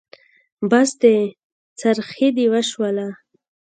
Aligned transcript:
بس 0.69 0.89
دی؛ 1.01 1.17
څرخی 1.79 2.27
دې 2.35 2.45
وشوله. 2.53 3.07